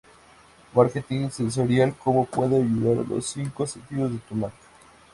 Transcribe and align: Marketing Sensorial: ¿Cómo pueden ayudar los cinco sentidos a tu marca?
Marketing 0.73 1.29
Sensorial: 1.29 1.93
¿Cómo 2.03 2.25
pueden 2.25 2.65
ayudar 2.83 3.07
los 3.07 3.23
cinco 3.27 3.67
sentidos 3.67 4.11
a 4.11 4.17
tu 4.27 4.33
marca? 4.33 4.57